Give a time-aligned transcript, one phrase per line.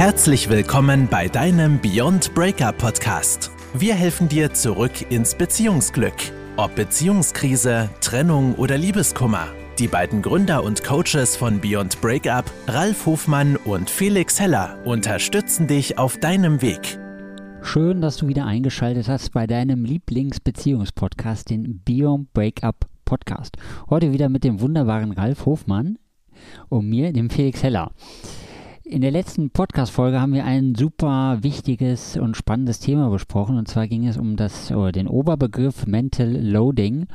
[0.00, 3.50] Herzlich willkommen bei deinem Beyond Breakup Podcast.
[3.74, 6.14] Wir helfen dir zurück ins Beziehungsglück.
[6.56, 9.48] Ob Beziehungskrise, Trennung oder Liebeskummer.
[9.78, 15.98] Die beiden Gründer und Coaches von Beyond Breakup, Ralf Hofmann und Felix Heller, unterstützen dich
[15.98, 16.98] auf deinem Weg.
[17.60, 23.58] Schön, dass du wieder eingeschaltet hast bei deinem Lieblingsbeziehungspodcast, den Beyond Breakup Podcast.
[23.90, 25.98] Heute wieder mit dem wunderbaren Ralf Hofmann
[26.70, 27.90] und mir, dem Felix Heller.
[28.90, 33.56] In der letzten Podcast-Folge haben wir ein super wichtiges und spannendes Thema besprochen.
[33.56, 37.06] Und zwar ging es um das, den Oberbegriff Mental Loading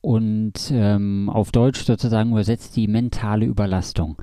[0.00, 4.16] und ähm, auf Deutsch sozusagen übersetzt die mentale Überlastung.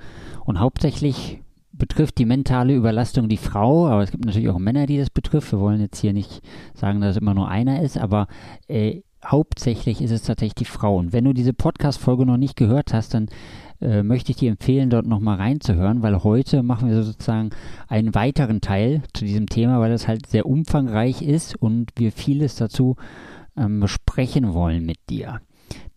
[0.44, 1.42] Und hauptsächlich
[1.72, 5.54] betrifft die mentale Überlastung die Frau, aber es gibt natürlich auch Männer, die das betrifft.
[5.54, 6.42] Wir wollen jetzt hier nicht
[6.74, 8.28] sagen, dass es immer nur einer ist, aber
[8.68, 10.98] äh, hauptsächlich ist es tatsächlich die Frau.
[10.98, 13.30] Und wenn du diese Podcast-Folge noch nicht gehört hast, dann
[13.84, 17.52] äh, möchte ich dir empfehlen, dort nochmal reinzuhören, weil heute machen wir sozusagen
[17.88, 22.56] einen weiteren Teil zu diesem Thema, weil es halt sehr umfangreich ist und wir vieles
[22.56, 22.96] dazu
[23.58, 25.42] ähm, besprechen wollen mit dir.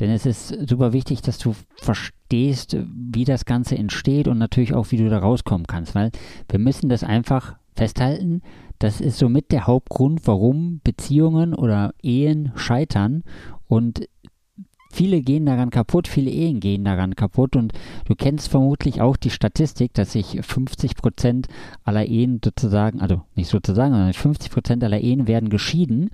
[0.00, 4.90] Denn es ist super wichtig, dass du verstehst, wie das Ganze entsteht und natürlich auch,
[4.90, 6.10] wie du da rauskommen kannst, weil
[6.48, 8.42] wir müssen das einfach festhalten.
[8.78, 13.22] Das ist somit der Hauptgrund, warum Beziehungen oder Ehen scheitern.
[13.68, 14.08] Und
[14.96, 17.74] Viele gehen daran kaputt, viele Ehen gehen daran kaputt und
[18.06, 21.48] du kennst vermutlich auch die Statistik, dass sich 50 Prozent
[21.84, 26.08] aller Ehen sozusagen, also nicht sozusagen, sondern 50 Prozent aller Ehen werden geschieden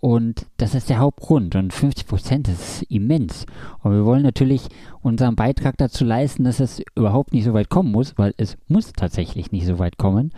[0.00, 1.54] und das ist der Hauptgrund.
[1.56, 3.46] Und 50 Prozent ist immens.
[3.82, 4.68] Und wir wollen natürlich
[5.02, 8.92] unseren Beitrag dazu leisten, dass es überhaupt nicht so weit kommen muss, weil es muss
[8.92, 10.32] tatsächlich nicht so weit kommen.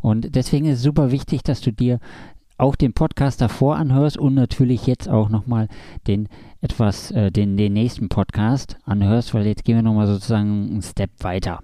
[0.00, 1.98] Und deswegen ist es super wichtig, dass du dir
[2.58, 5.68] auch den Podcast davor anhörst und natürlich jetzt auch nochmal
[6.06, 6.28] den
[6.60, 11.10] etwas, äh, den, den nächsten Podcast anhörst, weil jetzt gehen wir nochmal sozusagen einen Step
[11.20, 11.60] weiter.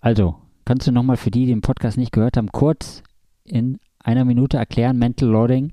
[0.00, 3.02] Also, kannst du nochmal für die, die den Podcast nicht gehört haben, kurz
[3.44, 5.72] in einer Minute erklären, Mental Loading?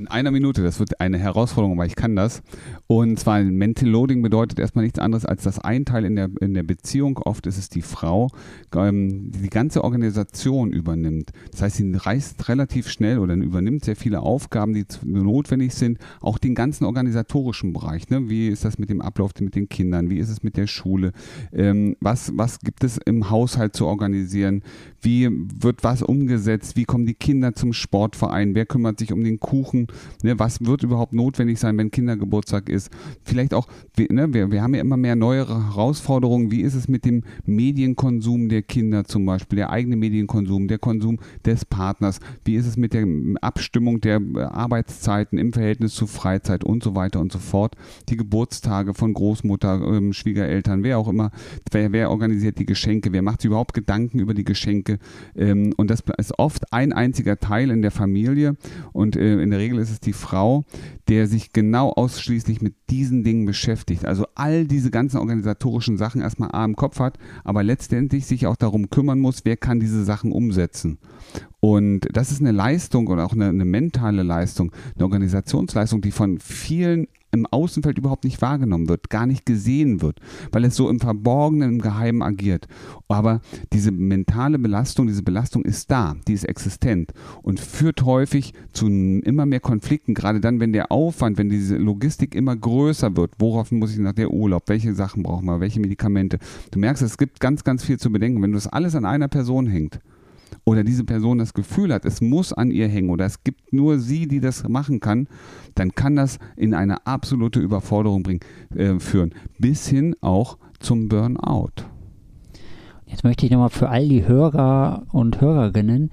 [0.00, 2.40] In einer Minute, das wird eine Herausforderung, aber ich kann das.
[2.86, 6.62] Und zwar Mental Loading bedeutet erstmal nichts anderes als das Einteil in der, in der
[6.62, 7.18] Beziehung.
[7.18, 8.30] Oft ist es die Frau,
[8.74, 11.32] ähm, die die ganze Organisation übernimmt.
[11.50, 15.98] Das heißt, sie reist relativ schnell oder übernimmt sehr viele Aufgaben, die notwendig sind.
[16.22, 18.08] Auch den ganzen organisatorischen Bereich.
[18.08, 18.30] Ne?
[18.30, 20.08] Wie ist das mit dem Ablauf mit den Kindern?
[20.08, 21.12] Wie ist es mit der Schule?
[21.52, 24.62] Ähm, was, was gibt es im Haushalt zu organisieren?
[25.02, 26.76] Wie wird was umgesetzt?
[26.76, 28.54] Wie kommen die Kinder zum Sportverein?
[28.54, 29.88] Wer kümmert sich um den Kuchen?
[30.22, 32.90] Ne, was wird überhaupt notwendig sein, wenn Kindergeburtstag ist?
[33.22, 33.66] Vielleicht auch,
[33.98, 36.50] ne, wir, wir haben ja immer mehr neuere Herausforderungen.
[36.50, 41.18] Wie ist es mit dem Medienkonsum der Kinder zum Beispiel, der eigene Medienkonsum, der Konsum
[41.44, 42.20] des Partners?
[42.44, 43.06] Wie ist es mit der
[43.40, 47.76] Abstimmung der Arbeitszeiten im Verhältnis zu Freizeit und so weiter und so fort?
[48.08, 51.30] Die Geburtstage von Großmutter, ähm, Schwiegereltern, wer auch immer,
[51.70, 54.98] wer, wer organisiert die Geschenke, wer macht sich überhaupt Gedanken über die Geschenke?
[55.36, 58.56] Ähm, und das ist oft ein einziger Teil in der Familie
[58.92, 60.64] und äh, in der Regel ist es die Frau,
[61.08, 64.04] der sich genau ausschließlich mit diesen Dingen beschäftigt.
[64.04, 68.56] Also all diese ganzen organisatorischen Sachen erstmal A im Kopf hat, aber letztendlich sich auch
[68.56, 70.98] darum kümmern muss, wer kann diese Sachen umsetzen.
[71.60, 76.38] Und das ist eine Leistung oder auch eine, eine mentale Leistung, eine Organisationsleistung, die von
[76.38, 80.20] vielen im Außenfeld überhaupt nicht wahrgenommen wird, gar nicht gesehen wird,
[80.52, 82.66] weil es so im Verborgenen, im Geheimen agiert.
[83.08, 83.40] Aber
[83.72, 89.46] diese mentale Belastung, diese Belastung ist da, die ist existent und führt häufig zu immer
[89.46, 93.32] mehr Konflikten, gerade dann, wenn der Aufwand, wenn diese Logistik immer größer wird.
[93.38, 94.64] Worauf muss ich nach der Urlaub?
[94.66, 95.60] Welche Sachen brauchen wir?
[95.60, 96.38] Welche Medikamente?
[96.70, 98.42] Du merkst, es gibt ganz, ganz viel zu bedenken.
[98.42, 100.00] Wenn das alles an einer Person hängt,
[100.64, 103.98] oder diese Person das Gefühl hat, es muss an ihr hängen oder es gibt nur
[103.98, 105.28] sie, die das machen kann,
[105.74, 108.40] dann kann das in eine absolute Überforderung bringen,
[108.74, 111.84] äh, führen, bis hin auch zum Burnout.
[113.10, 116.10] Jetzt möchte ich nochmal für all die Hörer und Hörerinnen,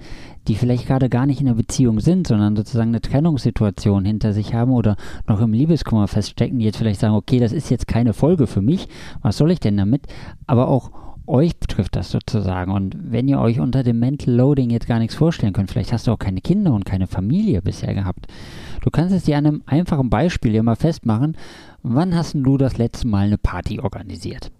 [0.48, 4.52] die vielleicht gerade gar nicht in einer Beziehung sind, sondern sozusagen eine Trennungssituation hinter sich
[4.52, 4.96] haben oder
[5.28, 8.62] noch im Liebeskummer feststecken, die jetzt vielleicht sagen, okay, das ist jetzt keine Folge für
[8.62, 8.88] mich,
[9.22, 10.06] was soll ich denn damit?
[10.48, 10.90] Aber auch
[11.28, 12.72] euch betrifft das sozusagen.
[12.72, 16.06] Und wenn ihr euch unter dem Mental Loading jetzt gar nichts vorstellen könnt, vielleicht hast
[16.06, 18.26] du auch keine Kinder und keine Familie bisher gehabt.
[18.82, 21.36] Du kannst es dir an einem einfachen Beispiel ja mal festmachen.
[21.82, 24.50] Wann hast du das letzte Mal eine Party organisiert?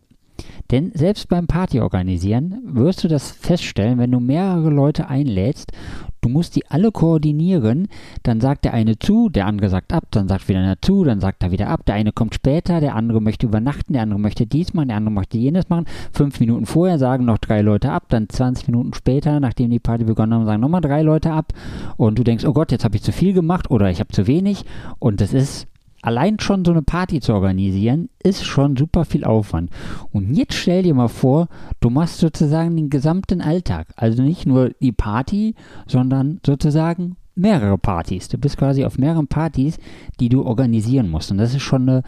[0.71, 5.73] Denn selbst beim Party organisieren wirst du das feststellen, wenn du mehrere Leute einlädst,
[6.21, 7.89] du musst die alle koordinieren,
[8.23, 11.21] dann sagt der eine zu, der andere sagt ab, dann sagt wieder einer zu, dann
[11.21, 14.47] sagt er wieder ab, der eine kommt später, der andere möchte übernachten, der andere möchte
[14.47, 15.87] dies machen, der andere möchte jenes machen.
[16.13, 20.05] Fünf Minuten vorher sagen noch drei Leute ab, dann 20 Minuten später, nachdem die Party
[20.05, 21.53] begonnen haben, sagen nochmal drei Leute ab.
[21.97, 24.27] Und du denkst, oh Gott, jetzt habe ich zu viel gemacht oder ich habe zu
[24.27, 24.65] wenig.
[24.99, 25.67] Und das ist
[26.03, 29.71] allein schon so eine Party zu organisieren, ist schon super viel Aufwand.
[30.13, 31.49] Und jetzt stell dir mal vor,
[31.81, 33.89] du machst sozusagen den gesamten Alltag.
[33.97, 35.55] Also nicht nur die Party,
[35.87, 38.29] sondern sozusagen mehrere Partys.
[38.29, 39.79] Du bist quasi auf mehreren Partys,
[40.21, 41.31] die du organisieren musst.
[41.31, 42.03] Und das ist schon eine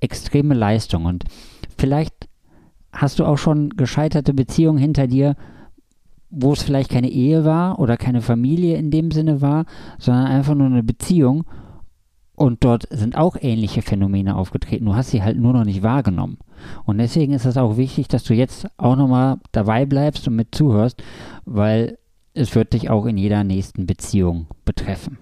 [0.00, 1.06] extreme Leistung.
[1.06, 1.24] Und
[1.76, 2.28] vielleicht
[2.92, 5.36] hast du auch schon gescheiterte Beziehungen hinter dir,
[6.30, 9.64] wo es vielleicht keine Ehe war oder keine Familie in dem Sinne war,
[9.98, 11.44] sondern einfach nur eine Beziehung.
[12.40, 14.86] Und dort sind auch ähnliche Phänomene aufgetreten.
[14.86, 16.38] Du hast sie halt nur noch nicht wahrgenommen.
[16.86, 20.54] Und deswegen ist es auch wichtig, dass du jetzt auch nochmal dabei bleibst und mit
[20.54, 21.02] zuhörst,
[21.44, 21.98] weil
[22.32, 25.18] es wird dich auch in jeder nächsten Beziehung betreffen.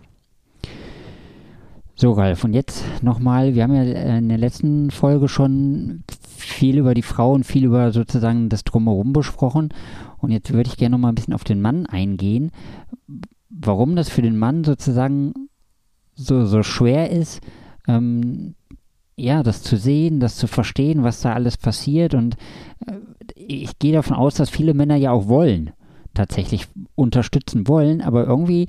[1.96, 3.82] So, Ralf, und jetzt nochmal, wir haben ja
[4.16, 6.04] in der letzten Folge schon
[6.36, 9.70] viel über die Frau und viel über sozusagen das Drumherum besprochen.
[10.18, 12.52] Und jetzt würde ich gerne nochmal ein bisschen auf den Mann eingehen.
[13.50, 15.47] Warum das für den Mann sozusagen
[16.18, 17.40] so, so schwer ist,
[17.86, 18.54] ähm,
[19.16, 22.14] ja, das zu sehen, das zu verstehen, was da alles passiert.
[22.14, 22.36] Und
[22.86, 22.96] äh,
[23.34, 25.70] ich gehe davon aus, dass viele Männer ja auch wollen,
[26.14, 28.68] tatsächlich unterstützen wollen, aber irgendwie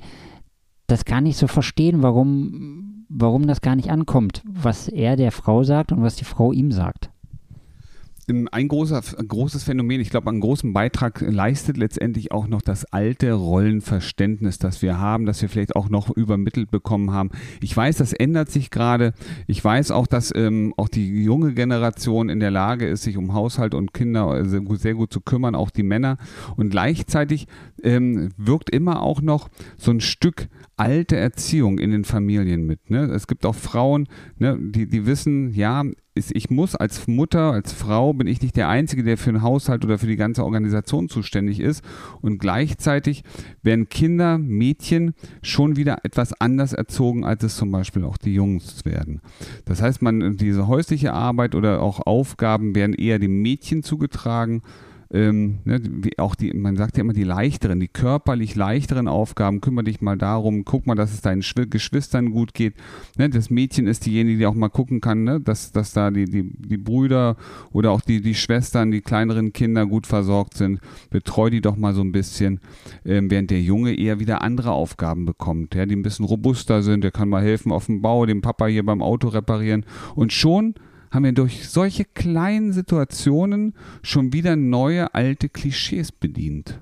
[0.86, 5.62] das gar nicht so verstehen, warum, warum das gar nicht ankommt, was er der Frau
[5.62, 7.10] sagt und was die Frau ihm sagt
[8.28, 13.32] ein großer, großes Phänomen, ich glaube, einen großen Beitrag leistet letztendlich auch noch das alte
[13.32, 17.30] Rollenverständnis, das wir haben, das wir vielleicht auch noch übermittelt bekommen haben.
[17.60, 19.14] Ich weiß, das ändert sich gerade.
[19.46, 23.32] Ich weiß auch, dass ähm, auch die junge Generation in der Lage ist, sich um
[23.34, 26.16] Haushalt und Kinder sehr gut, sehr gut zu kümmern, auch die Männer.
[26.56, 27.46] Und gleichzeitig
[27.84, 32.90] ähm, wirkt immer auch noch so ein Stück alte Erziehung in den Familien mit.
[32.90, 33.04] Ne?
[33.04, 35.84] Es gibt auch Frauen, ne, die, die wissen, ja,
[36.14, 39.84] ich muss als Mutter, als Frau, bin ich nicht der Einzige, der für den Haushalt
[39.84, 41.84] oder für die ganze Organisation zuständig ist.
[42.20, 43.24] Und gleichzeitig
[43.62, 48.84] werden Kinder, Mädchen schon wieder etwas anders erzogen, als es zum Beispiel auch die Jungs
[48.84, 49.20] werden.
[49.66, 54.62] Das heißt, man, diese häusliche Arbeit oder auch Aufgaben werden eher dem Mädchen zugetragen
[55.12, 55.80] ähm, ne,
[56.18, 60.16] auch die, man sagt ja immer die leichteren, die körperlich leichteren Aufgaben, kümmere dich mal
[60.16, 62.74] darum, guck mal, dass es deinen Geschwistern gut geht.
[63.18, 66.26] Ne, das Mädchen ist diejenige, die auch mal gucken kann, ne, dass, dass da die,
[66.26, 67.36] die, die Brüder
[67.72, 70.80] oder auch die, die Schwestern, die kleineren Kinder gut versorgt sind.
[71.10, 72.60] Betreu die doch mal so ein bisschen,
[73.04, 77.02] ähm, während der Junge eher wieder andere Aufgaben bekommt, ja, die ein bisschen robuster sind,
[77.02, 79.84] der kann mal helfen auf dem Bau, dem Papa hier beim Auto reparieren
[80.14, 80.74] und schon
[81.10, 86.80] haben wir durch solche kleinen Situationen schon wieder neue alte Klischees bedient.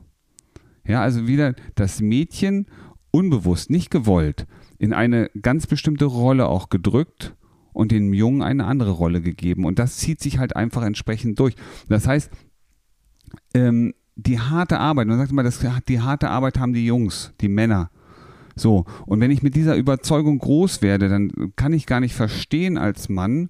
[0.86, 2.66] Ja, also wieder das Mädchen
[3.10, 4.46] unbewusst, nicht gewollt,
[4.78, 7.34] in eine ganz bestimmte Rolle auch gedrückt
[7.72, 9.64] und dem Jungen eine andere Rolle gegeben.
[9.64, 11.54] Und das zieht sich halt einfach entsprechend durch.
[11.88, 12.30] Das heißt,
[13.54, 17.48] ähm, die harte Arbeit, man sagt immer, das, die harte Arbeit haben die Jungs, die
[17.48, 17.90] Männer.
[18.56, 22.76] So, und wenn ich mit dieser Überzeugung groß werde, dann kann ich gar nicht verstehen
[22.76, 23.48] als Mann,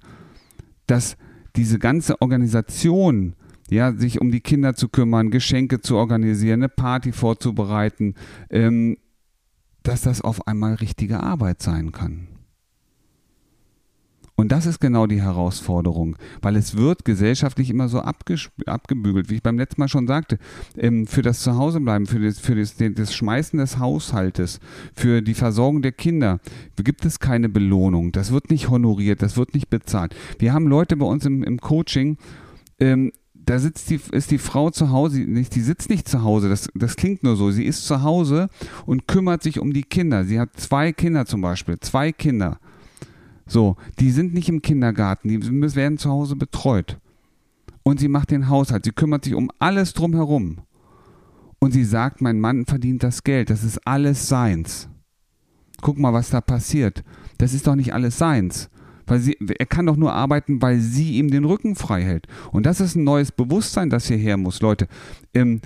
[0.89, 1.17] dass
[1.57, 3.35] diese ganze Organisation,
[3.71, 8.15] ja, sich um die Kinder zu kümmern, Geschenke zu organisieren, eine Party vorzubereiten,
[8.51, 8.97] ähm,
[9.83, 12.29] dass das auf einmal richtige Arbeit sein kann.
[14.41, 19.43] Und das ist genau die Herausforderung, weil es wird gesellschaftlich immer so abgebügelt, wie ich
[19.43, 20.39] beim letzten Mal schon sagte,
[20.77, 24.61] ähm, für das Zuhausebleiben, für, das, für das, das Schmeißen des Haushaltes,
[24.95, 26.39] für die Versorgung der Kinder
[26.77, 28.13] gibt es keine Belohnung.
[28.13, 30.15] Das wird nicht honoriert, das wird nicht bezahlt.
[30.39, 32.17] Wir haben Leute bei uns im, im Coaching,
[32.79, 36.49] ähm, da sitzt die, ist die Frau zu Hause, nicht, die sitzt nicht zu Hause,
[36.49, 37.51] das, das klingt nur so.
[37.51, 38.51] Sie ist zu Hause
[38.87, 40.25] und kümmert sich um die Kinder.
[40.25, 42.61] Sie hat zwei Kinder zum Beispiel, zwei Kinder.
[43.49, 45.43] So, die sind nicht im Kindergarten, die
[45.75, 46.99] werden zu Hause betreut.
[47.83, 50.59] Und sie macht den Haushalt, sie kümmert sich um alles drumherum.
[51.59, 54.89] Und sie sagt, mein Mann verdient das Geld, das ist alles seins.
[55.81, 57.03] Guck mal, was da passiert.
[57.39, 58.69] Das ist doch nicht alles seins.
[59.07, 62.27] Weil sie, er kann doch nur arbeiten, weil sie ihm den Rücken frei hält.
[62.53, 64.87] Und das ist ein neues Bewusstsein, das hierher muss, Leute.
[65.33, 65.63] Ähm,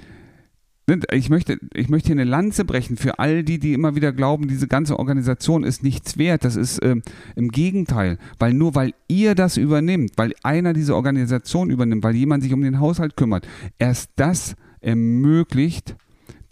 [1.11, 4.49] ich möchte, ich möchte hier eine Lanze brechen für all die, die immer wieder glauben,
[4.49, 6.45] diese ganze Organisation ist nichts wert.
[6.45, 7.03] Das ist ähm,
[7.37, 12.43] im Gegenteil, weil nur weil ihr das übernimmt, weil einer diese Organisation übernimmt, weil jemand
[12.43, 13.47] sich um den Haushalt kümmert,
[13.79, 15.97] erst das ermöglicht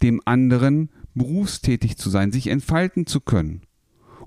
[0.01, 3.61] dem anderen berufstätig zu sein, sich entfalten zu können.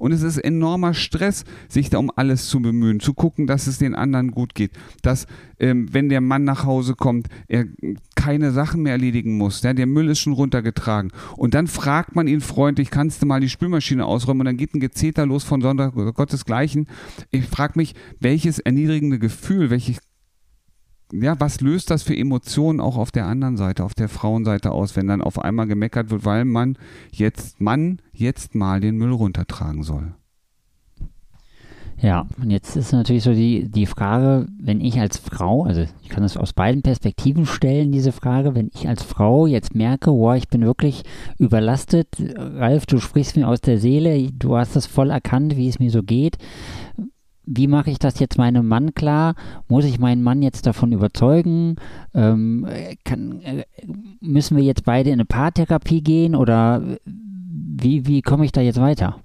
[0.04, 3.78] Und es ist enormer Stress, sich da um alles zu bemühen, zu gucken, dass es
[3.78, 4.72] den anderen gut geht.
[5.00, 5.26] Dass,
[5.58, 7.64] ähm, wenn der Mann nach Hause kommt, er
[8.14, 9.62] keine Sachen mehr erledigen muss.
[9.62, 11.10] Ja, der Müll ist schon runtergetragen.
[11.38, 14.40] Und dann fragt man ihn freundlich, kannst du mal die Spülmaschine ausräumen?
[14.40, 16.86] Und dann geht ein Gezeter los von Sonntag Gottesgleichen.
[17.30, 20.00] Ich frage mich, welches erniedrigende Gefühl, welches
[21.20, 24.96] ja, was löst das für Emotionen auch auf der anderen Seite, auf der Frauenseite aus,
[24.96, 26.76] wenn dann auf einmal gemeckert wird, weil man
[27.12, 30.14] jetzt, Mann jetzt mal den Müll runtertragen soll?
[32.00, 36.08] Ja, und jetzt ist natürlich so die, die Frage, wenn ich als Frau, also ich
[36.08, 40.34] kann das aus beiden Perspektiven stellen, diese Frage, wenn ich als Frau jetzt merke, wow,
[40.36, 41.04] ich bin wirklich
[41.38, 45.78] überlastet, Ralf, du sprichst mir aus der Seele, du hast das voll erkannt, wie es
[45.78, 46.36] mir so geht.
[47.46, 49.34] Wie mache ich das jetzt meinem Mann klar?
[49.68, 51.76] Muss ich meinen Mann jetzt davon überzeugen?
[52.14, 52.66] Ähm,
[53.04, 53.64] kann, äh,
[54.20, 58.80] müssen wir jetzt beide in eine Paartherapie gehen oder wie, wie komme ich da jetzt
[58.80, 59.20] weiter?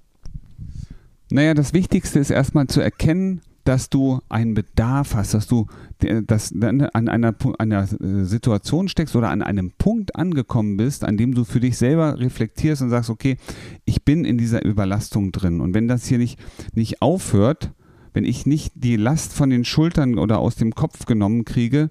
[1.31, 5.67] Naja, das Wichtigste ist erstmal zu erkennen, dass du einen Bedarf hast, dass du
[6.25, 11.35] dass an einer, einer äh, Situation steckst oder an einem Punkt angekommen bist, an dem
[11.35, 13.37] du für dich selber reflektierst und sagst, okay,
[13.85, 15.61] ich bin in dieser Überlastung drin.
[15.61, 16.39] Und wenn das hier nicht,
[16.73, 17.71] nicht aufhört,
[18.13, 21.89] wenn ich nicht die Last von den Schultern oder aus dem Kopf genommen kriege,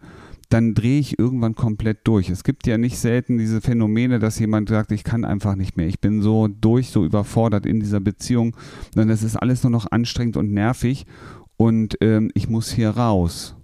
[0.48, 2.30] dann drehe ich irgendwann komplett durch.
[2.30, 5.86] Es gibt ja nicht selten diese Phänomene, dass jemand sagt, ich kann einfach nicht mehr,
[5.86, 8.56] ich bin so durch, so überfordert in dieser Beziehung,
[8.96, 11.06] ist es alles nur noch anstrengend und nervig
[11.56, 13.57] und ähm, ich muss hier raus.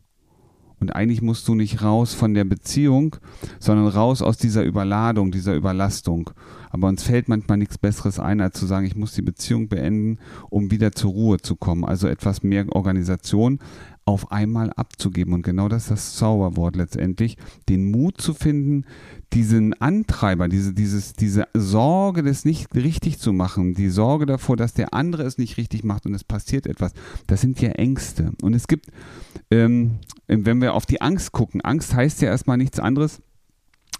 [0.80, 3.16] Und eigentlich musst du nicht raus von der Beziehung,
[3.58, 6.30] sondern raus aus dieser Überladung, dieser Überlastung.
[6.70, 10.18] Aber uns fällt manchmal nichts Besseres ein, als zu sagen, ich muss die Beziehung beenden,
[10.50, 11.84] um wieder zur Ruhe zu kommen.
[11.84, 13.60] Also etwas mehr Organisation
[14.04, 15.32] auf einmal abzugeben.
[15.32, 17.37] Und genau das ist das Zauberwort letztendlich,
[17.68, 18.84] den Mut zu finden,
[19.32, 24.75] diesen Antreiber, diese, dieses, diese Sorge, das nicht richtig zu machen, die Sorge davor, dass
[24.75, 26.92] der andere es nicht richtig macht und es passiert etwas,
[27.26, 28.32] das sind ja Ängste.
[28.42, 28.88] Und es gibt,
[29.50, 33.23] ähm, wenn wir auf die Angst gucken, Angst heißt ja erstmal nichts anderes,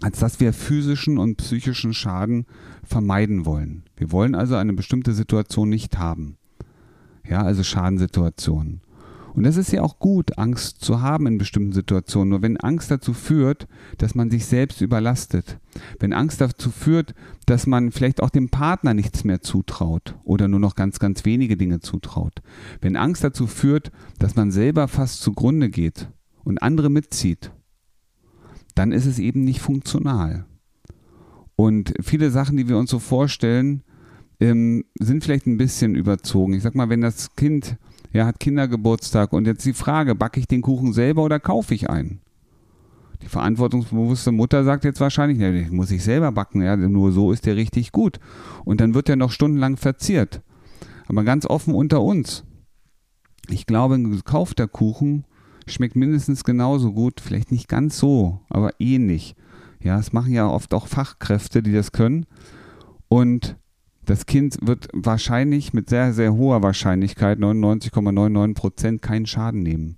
[0.01, 2.45] als dass wir physischen und psychischen Schaden
[2.83, 3.83] vermeiden wollen.
[3.97, 6.37] Wir wollen also eine bestimmte Situation nicht haben.
[7.27, 8.81] Ja, also Schadensituationen.
[9.35, 12.29] Und das ist ja auch gut, Angst zu haben in bestimmten Situationen.
[12.29, 15.59] Nur wenn Angst dazu führt, dass man sich selbst überlastet,
[15.99, 17.13] wenn Angst dazu führt,
[17.45, 21.57] dass man vielleicht auch dem Partner nichts mehr zutraut oder nur noch ganz, ganz wenige
[21.57, 22.41] Dinge zutraut,
[22.79, 26.09] wenn Angst dazu führt, dass man selber fast zugrunde geht
[26.45, 27.51] und andere mitzieht,
[28.73, 30.45] dann ist es eben nicht funktional.
[31.57, 33.83] Und viele Sachen, die wir uns so vorstellen,
[34.39, 36.53] ähm, sind vielleicht ein bisschen überzogen.
[36.53, 37.77] Ich sag mal, wenn das Kind
[38.15, 41.89] er hat Kindergeburtstag und jetzt die Frage, backe ich den Kuchen selber oder kaufe ich
[41.89, 42.21] einen?
[43.21, 47.31] Die verantwortungsbewusste Mutter sagt jetzt wahrscheinlich, ja, den muss ich selber backen, ja, nur so
[47.31, 48.19] ist der richtig gut.
[48.63, 50.41] Und dann wird er noch stundenlang verziert.
[51.07, 52.45] Aber ganz offen unter uns.
[53.49, 55.25] Ich glaube, ein gekaufter Kuchen
[55.67, 59.35] schmeckt mindestens genauso gut, vielleicht nicht ganz so, aber ähnlich.
[59.81, 62.25] Ja, es machen ja oft auch Fachkräfte, die das können.
[63.09, 63.57] Und
[64.05, 69.97] das Kind wird wahrscheinlich mit sehr, sehr hoher Wahrscheinlichkeit, 99,99 Prozent, keinen Schaden nehmen.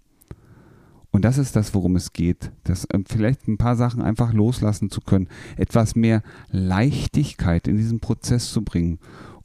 [1.11, 2.51] Und das ist das, worum es geht.
[2.63, 6.21] Das, äh, vielleicht ein paar Sachen einfach loslassen zu können, etwas mehr
[6.51, 8.99] Leichtigkeit in diesen Prozess zu bringen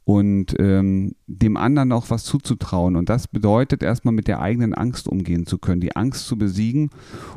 [0.05, 2.95] und ähm, dem anderen auch was zuzutrauen.
[2.95, 6.89] Und das bedeutet erstmal mit der eigenen Angst umgehen zu können, die Angst zu besiegen.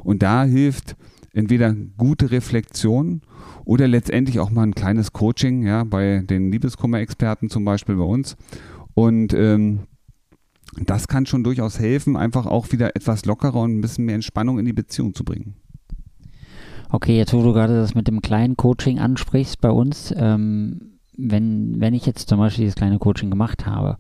[0.03, 0.97] Und da hilft
[1.37, 3.21] entweder gute Reflexion
[3.65, 8.37] oder letztendlich auch mal ein kleines Coaching, ja, bei den Liebeskummer-Experten zum Beispiel bei uns.
[8.95, 9.81] Und ähm,
[10.83, 14.59] das kann schon durchaus helfen, einfach auch wieder etwas lockerer und ein bisschen mehr Entspannung
[14.59, 15.57] in die Beziehung zu bringen.
[16.89, 21.81] Okay, jetzt wo du gerade das mit dem kleinen Coaching ansprichst bei uns, ähm, wenn,
[21.81, 23.99] wenn ich jetzt zum Beispiel dieses kleine Coaching gemacht habe,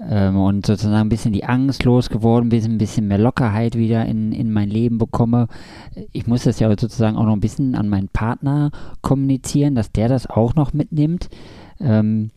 [0.00, 4.32] ähm, und sozusagen ein bisschen die Angst losgeworden bin, ein bisschen mehr Lockerheit wieder in,
[4.32, 5.48] in mein Leben bekomme.
[6.12, 8.70] Ich muss das ja sozusagen auch noch ein bisschen an meinen Partner
[9.02, 11.28] kommunizieren, dass der das auch noch mitnimmt.
[11.80, 12.30] Ähm,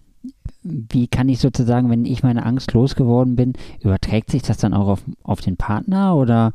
[0.63, 4.87] wie kann ich sozusagen, wenn ich meine Angst losgeworden bin, überträgt sich das dann auch
[4.87, 6.51] auf, auf den Partner oder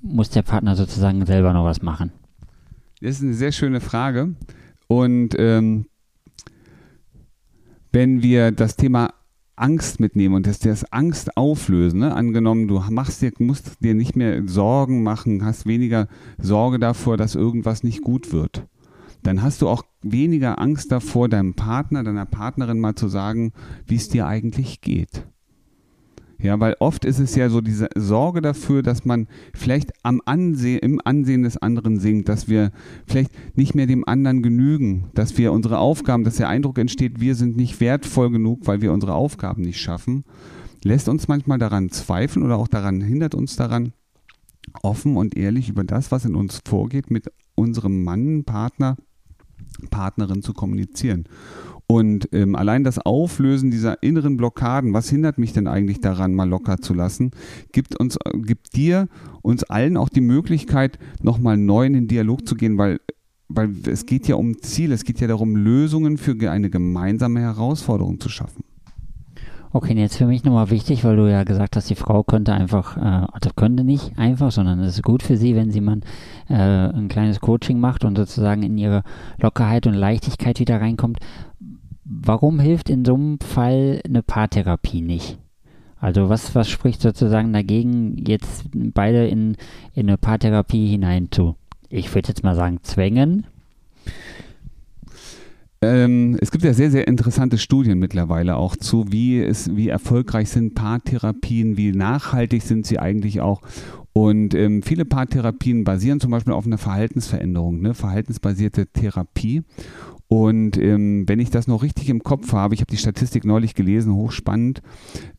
[0.00, 2.12] muss der Partner sozusagen selber noch was machen?
[3.00, 4.34] Das ist eine sehr schöne Frage.
[4.86, 5.86] Und ähm,
[7.92, 9.12] wenn wir das Thema
[9.60, 12.00] Angst mitnehmen und dass das Angst auflösen.
[12.00, 12.14] Ne?
[12.14, 17.34] Angenommen, du machst dir, musst dir nicht mehr Sorgen machen, hast weniger Sorge davor, dass
[17.34, 18.66] irgendwas nicht gut wird.
[19.22, 23.52] Dann hast du auch weniger Angst davor, deinem Partner, deiner Partnerin mal zu sagen,
[23.86, 25.24] wie es dir eigentlich geht.
[26.40, 30.78] Ja, weil oft ist es ja so diese Sorge dafür, dass man vielleicht am Ansehen,
[30.78, 32.70] im Ansehen des anderen sinkt, dass wir
[33.08, 37.34] vielleicht nicht mehr dem anderen genügen, dass wir unsere Aufgaben, dass der Eindruck entsteht, wir
[37.34, 40.24] sind nicht wertvoll genug, weil wir unsere Aufgaben nicht schaffen,
[40.84, 43.92] lässt uns manchmal daran zweifeln oder auch daran hindert uns daran,
[44.82, 48.96] offen und ehrlich über das, was in uns vorgeht, mit unserem Mann, Partner,
[49.90, 51.24] Partnerin zu kommunizieren.
[51.90, 56.46] Und ähm, allein das Auflösen dieser inneren Blockaden, was hindert mich denn eigentlich daran, mal
[56.46, 57.30] locker zu lassen,
[57.72, 59.08] gibt uns, äh, gibt dir,
[59.40, 63.00] uns allen auch die Möglichkeit, nochmal neu in den Dialog zu gehen, weil,
[63.48, 68.20] weil es geht ja um Ziel, es geht ja darum, Lösungen für eine gemeinsame Herausforderung
[68.20, 68.64] zu schaffen.
[69.70, 72.96] Okay, jetzt für mich nochmal wichtig, weil du ja gesagt hast, die Frau könnte einfach,
[72.96, 76.00] äh, also könnte nicht einfach, sondern es ist gut für sie, wenn sie mal
[76.48, 79.02] äh, ein kleines Coaching macht und sozusagen in ihre
[79.38, 81.18] Lockerheit und Leichtigkeit wieder reinkommt.
[82.10, 85.38] Warum hilft in so einem Fall eine Paartherapie nicht?
[86.00, 89.56] Also was, was spricht sozusagen dagegen, jetzt beide in,
[89.94, 91.56] in eine Paartherapie hinein zu,
[91.90, 93.46] ich würde jetzt mal sagen, zwängen?
[95.82, 100.48] Ähm, es gibt ja sehr, sehr interessante Studien mittlerweile auch zu, wie, es, wie erfolgreich
[100.48, 103.60] sind Paartherapien, wie nachhaltig sind sie eigentlich auch.
[104.18, 107.94] Und ähm, viele Paartherapien basieren zum Beispiel auf einer Verhaltensveränderung, ne?
[107.94, 109.62] verhaltensbasierte Therapie.
[110.26, 113.76] Und ähm, wenn ich das noch richtig im Kopf habe, ich habe die Statistik neulich
[113.76, 114.82] gelesen, hochspannend,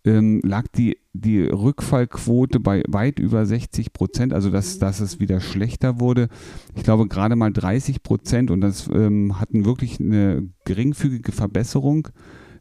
[0.06, 5.42] ähm, lag die, die Rückfallquote bei weit über 60 Prozent, also dass, dass es wieder
[5.42, 6.30] schlechter wurde.
[6.74, 12.08] Ich glaube gerade mal 30 Prozent und das ähm, hatten wirklich eine geringfügige Verbesserung.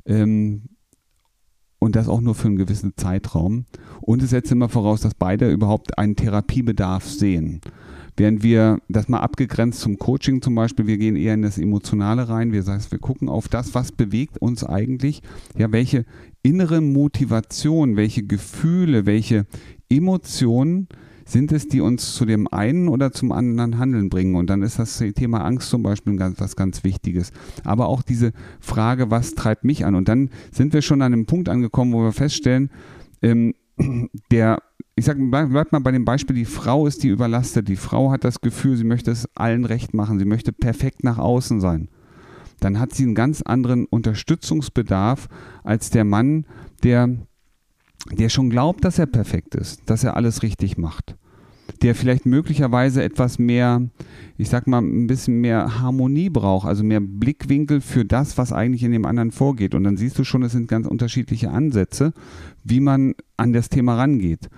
[0.05, 0.65] Ähm,
[1.79, 3.65] und das auch nur für einen gewissen Zeitraum.
[4.01, 7.61] Und es setzt immer voraus, dass beide überhaupt einen Therapiebedarf sehen.
[8.17, 12.29] Während wir das mal abgegrenzt zum Coaching zum Beispiel, wir gehen eher in das Emotionale
[12.29, 12.51] rein.
[12.51, 15.23] Wir, das wir gucken auf das, was bewegt uns eigentlich.
[15.57, 16.05] Ja, welche
[16.43, 19.47] innere Motivation, welche Gefühle, welche
[19.89, 20.89] Emotionen
[21.29, 24.35] sind es, die uns zu dem einen oder zum anderen Handeln bringen?
[24.35, 27.33] Und dann ist das Thema Angst zum Beispiel ganz, was ganz Wichtiges.
[27.65, 29.95] Aber auch diese Frage, was treibt mich an?
[29.95, 32.71] Und dann sind wir schon an einem Punkt angekommen, wo wir feststellen,
[33.21, 33.55] ähm,
[34.31, 34.63] der
[34.97, 37.69] ich sage, bleib, bleib mal bei dem Beispiel, die Frau ist die überlastet.
[37.69, 41.19] Die Frau hat das Gefühl, sie möchte es allen recht machen, sie möchte perfekt nach
[41.19, 41.89] außen sein.
[42.59, 45.29] Dann hat sie einen ganz anderen Unterstützungsbedarf
[45.63, 46.47] als der Mann,
[46.83, 47.17] der,
[48.11, 51.17] der schon glaubt, dass er perfekt ist, dass er alles richtig macht.
[51.83, 53.83] Der vielleicht möglicherweise etwas mehr,
[54.39, 58.83] ich sag mal, ein bisschen mehr Harmonie braucht, also mehr Blickwinkel für das, was eigentlich
[58.83, 59.75] in dem anderen vorgeht.
[59.75, 62.15] Und dann siehst du schon, es sind ganz unterschiedliche Ansätze,
[62.65, 64.49] wie man an das Thema rangeht.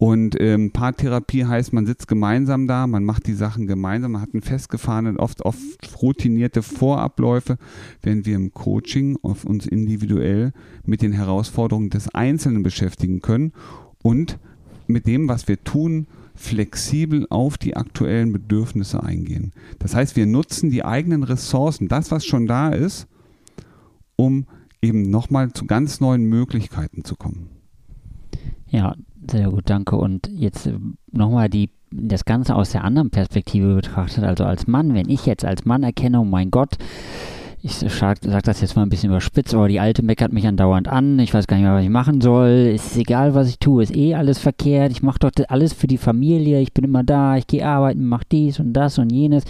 [0.00, 4.32] Und ähm, Paartherapie heißt, man sitzt gemeinsam da, man macht die Sachen gemeinsam, man hat
[4.32, 5.60] einen festgefahrenen, oft, oft
[6.00, 7.58] routinierte Vorabläufe,
[8.00, 10.54] während wir im Coaching auf uns individuell
[10.86, 13.52] mit den Herausforderungen des Einzelnen beschäftigen können
[14.02, 14.38] und
[14.86, 19.52] mit dem, was wir tun, flexibel auf die aktuellen Bedürfnisse eingehen.
[19.80, 23.06] Das heißt, wir nutzen die eigenen Ressourcen, das, was schon da ist,
[24.16, 24.46] um
[24.80, 27.50] eben nochmal zu ganz neuen Möglichkeiten zu kommen.
[28.66, 28.94] Ja,
[29.28, 29.96] sehr gut, danke.
[29.96, 30.74] Und jetzt äh,
[31.10, 35.44] nochmal die das Ganze aus der anderen Perspektive betrachtet, also als Mann, wenn ich jetzt
[35.44, 36.76] als Mann erkenne, oh mein Gott,
[37.62, 40.88] ich sage sag das jetzt mal ein bisschen überspitzt, aber die Alte meckert mich andauernd
[40.88, 43.82] an, ich weiß gar nicht mehr, was ich machen soll, ist egal, was ich tue,
[43.82, 47.36] ist eh alles verkehrt, ich mache doch alles für die Familie, ich bin immer da,
[47.36, 49.44] ich gehe arbeiten, mache dies und das und jenes.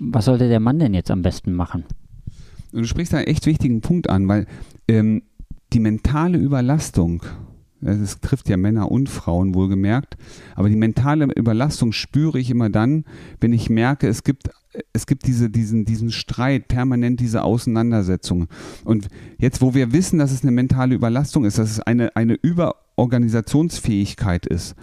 [0.00, 1.84] Was sollte der Mann denn jetzt am besten machen?
[2.72, 4.46] Du sprichst da einen echt wichtigen Punkt an, weil
[4.88, 5.22] ähm,
[5.72, 7.22] die mentale Überlastung
[7.82, 10.16] es trifft ja Männer und Frauen wohlgemerkt.
[10.54, 13.04] Aber die mentale Überlastung spüre ich immer dann,
[13.40, 14.50] wenn ich merke, es gibt,
[14.92, 18.48] es gibt diese, diesen, diesen Streit, permanent diese Auseinandersetzungen.
[18.84, 22.34] Und jetzt, wo wir wissen, dass es eine mentale Überlastung ist, dass es eine, eine
[22.34, 24.74] Überorganisationsfähigkeit ist,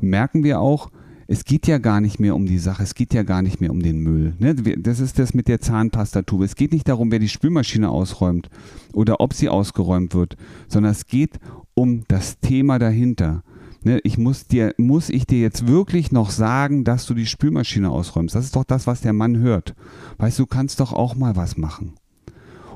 [0.00, 0.90] merken wir auch,
[1.32, 3.70] es geht ja gar nicht mehr um die Sache, es geht ja gar nicht mehr
[3.70, 4.34] um den Müll.
[4.40, 4.52] Ne?
[4.56, 6.44] Das ist das mit der Zahnpastatube.
[6.44, 8.50] Es geht nicht darum, wer die Spülmaschine ausräumt
[8.92, 11.38] oder ob sie ausgeräumt wird, sondern es geht
[11.74, 13.44] um das Thema dahinter.
[13.84, 14.00] Ne?
[14.02, 18.34] Ich muss dir, muss ich dir jetzt wirklich noch sagen, dass du die Spülmaschine ausräumst?
[18.34, 19.76] Das ist doch das, was der Mann hört.
[20.18, 21.92] Weißt du, kannst doch auch mal was machen.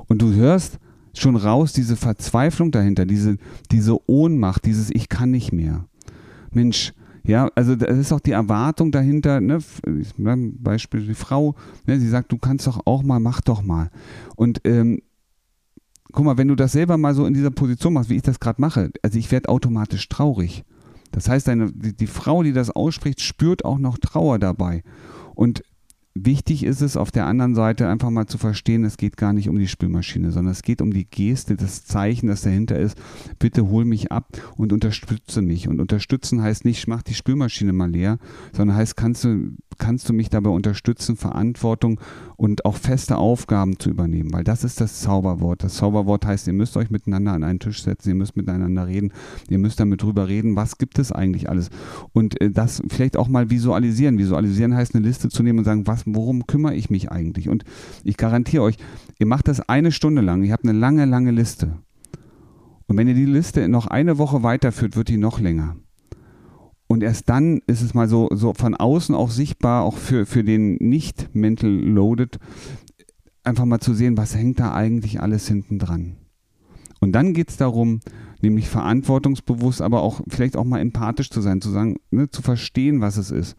[0.07, 0.79] Und du hörst
[1.13, 3.35] schon raus diese Verzweiflung dahinter, diese,
[3.69, 5.89] diese Ohnmacht, dieses Ich kann nicht mehr.
[6.51, 6.93] Mensch,
[7.25, 9.59] ja, also das ist auch die Erwartung dahinter, ne?
[10.17, 11.99] Beispiel die Frau, ne?
[11.99, 13.89] sie sagt, du kannst doch auch mal, mach doch mal.
[14.35, 15.01] Und ähm,
[16.11, 18.39] guck mal, wenn du das selber mal so in dieser Position machst, wie ich das
[18.39, 20.63] gerade mache, also ich werde automatisch traurig.
[21.11, 24.83] Das heißt, eine, die, die Frau, die das ausspricht, spürt auch noch Trauer dabei.
[25.33, 25.63] Und
[26.15, 29.49] wichtig ist es auf der anderen Seite einfach mal zu verstehen, es geht gar nicht
[29.49, 32.97] um die Spülmaschine, sondern es geht um die Geste, das Zeichen, das dahinter ist.
[33.37, 35.67] Bitte hol mich ab und unterstütze mich.
[35.67, 38.17] Und unterstützen heißt nicht, mach die Spülmaschine mal leer,
[38.53, 41.99] sondern heißt, kannst du, kannst du mich dabei unterstützen, Verantwortung
[42.37, 45.63] und auch feste Aufgaben zu übernehmen, weil das ist das Zauberwort.
[45.63, 49.11] Das Zauberwort heißt, ihr müsst euch miteinander an einen Tisch setzen, ihr müsst miteinander reden,
[49.49, 51.69] ihr müsst damit drüber reden, was gibt es eigentlich alles.
[52.13, 54.17] Und äh, das vielleicht auch mal visualisieren.
[54.17, 57.49] Visualisieren heißt eine Liste zu nehmen und sagen, was worum kümmere ich mich eigentlich?
[57.49, 57.63] Und
[58.03, 58.77] ich garantiere euch,
[59.19, 61.77] ihr macht das eine Stunde lang, ihr habt eine lange, lange Liste.
[62.87, 65.75] Und wenn ihr die Liste noch eine Woche weiterführt, wird die noch länger.
[66.87, 70.43] Und erst dann ist es mal so, so von außen auch sichtbar, auch für, für
[70.43, 72.37] den nicht mental loaded,
[73.43, 76.17] einfach mal zu sehen, was hängt da eigentlich alles hinten dran.
[76.99, 78.01] Und dann geht es darum,
[78.41, 83.01] nämlich verantwortungsbewusst, aber auch vielleicht auch mal empathisch zu sein, zu sagen, ne, zu verstehen,
[83.01, 83.55] was es ist.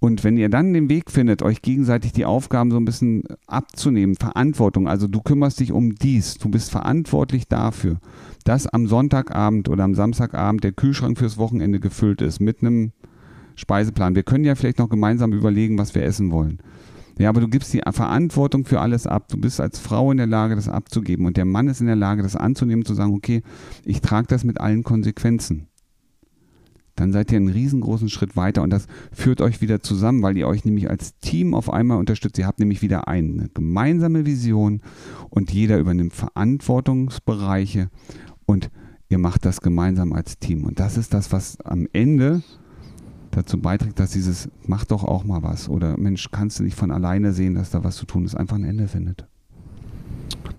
[0.00, 4.16] Und wenn ihr dann den Weg findet, euch gegenseitig die Aufgaben so ein bisschen abzunehmen,
[4.16, 7.98] Verantwortung, also du kümmerst dich um dies, du bist verantwortlich dafür,
[8.44, 12.92] dass am Sonntagabend oder am Samstagabend der Kühlschrank fürs Wochenende gefüllt ist mit einem
[13.56, 14.14] Speiseplan.
[14.14, 16.60] Wir können ja vielleicht noch gemeinsam überlegen, was wir essen wollen.
[17.18, 19.28] Ja, aber du gibst die Verantwortung für alles ab.
[19.28, 21.26] Du bist als Frau in der Lage, das abzugeben.
[21.26, 23.42] Und der Mann ist in der Lage, das anzunehmen, zu sagen, okay,
[23.84, 25.66] ich trage das mit allen Konsequenzen.
[27.00, 30.46] Dann seid ihr einen riesengroßen Schritt weiter und das führt euch wieder zusammen, weil ihr
[30.46, 32.36] euch nämlich als Team auf einmal unterstützt.
[32.36, 34.82] Ihr habt nämlich wieder eine gemeinsame Vision
[35.30, 37.88] und jeder übernimmt Verantwortungsbereiche
[38.44, 38.70] und
[39.08, 40.64] ihr macht das gemeinsam als Team.
[40.64, 42.42] Und das ist das, was am Ende
[43.30, 46.90] dazu beiträgt, dass dieses mach doch auch mal was oder Mensch, kannst du nicht von
[46.90, 49.26] alleine sehen, dass da was zu tun ist, einfach ein Ende findet.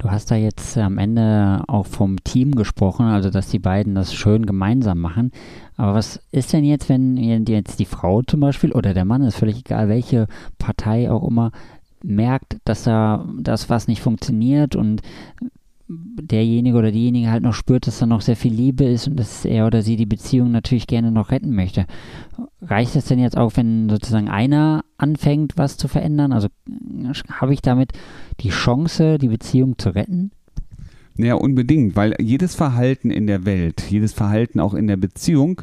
[0.01, 4.15] Du hast da jetzt am Ende auch vom Team gesprochen, also dass die beiden das
[4.15, 5.31] schön gemeinsam machen.
[5.81, 9.37] Aber was ist denn jetzt, wenn jetzt die Frau zum Beispiel oder der Mann, ist
[9.37, 10.27] völlig egal, welche
[10.59, 11.51] Partei auch immer,
[12.03, 15.01] merkt, dass da das was nicht funktioniert und
[15.87, 19.43] derjenige oder diejenige halt noch spürt, dass da noch sehr viel Liebe ist und dass
[19.43, 21.87] er oder sie die Beziehung natürlich gerne noch retten möchte.
[22.61, 26.31] Reicht es denn jetzt auch, wenn sozusagen einer anfängt, was zu verändern?
[26.31, 26.47] Also
[27.31, 27.93] habe ich damit
[28.41, 30.29] die Chance, die Beziehung zu retten?
[31.17, 35.61] Ja, unbedingt, weil jedes Verhalten in der Welt, jedes Verhalten auch in der Beziehung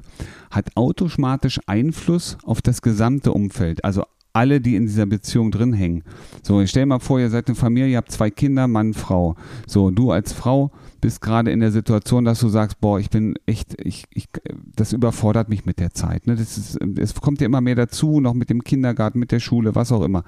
[0.51, 3.85] hat automatisch Einfluss auf das gesamte Umfeld.
[3.85, 6.05] Also alle, die in dieser Beziehung drin hängen.
[6.43, 9.35] So, ich stell mal vor, ihr seid eine Familie, ihr habt zwei Kinder, Mann, Frau.
[9.67, 13.35] So, du als Frau bist gerade in der Situation, dass du sagst, boah, ich bin
[13.47, 14.29] echt, ich, ich,
[14.75, 16.27] das überfordert mich mit der Zeit.
[16.27, 16.35] Ne?
[16.37, 19.75] Das ist, es kommt ja immer mehr dazu, noch mit dem Kindergarten, mit der Schule,
[19.75, 20.25] was auch immer.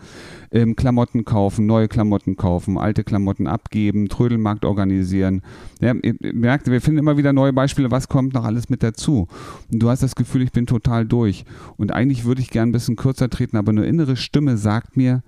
[0.50, 5.42] Ähm, Klamotten kaufen, neue Klamotten kaufen, alte Klamotten abgeben, Trödelmarkt organisieren.
[5.80, 9.26] Ja, ihr merkt, wir finden immer wieder neue Beispiele, was kommt noch alles mit dazu.
[9.72, 11.44] Und du hast das Gefühl, ich bin total durch.
[11.76, 15.22] Und eigentlich würde ich gern ein bisschen kürzer treten, aber eine innere Stimme sagt mir,